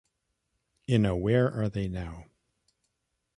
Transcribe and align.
In 0.87 1.05
a 1.05 1.15
Where 1.15 1.51
Are 1.53 1.69
They 1.69 1.87
Now? 1.87 2.25